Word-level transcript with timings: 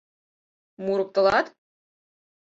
Мурыктылат? 0.83 1.47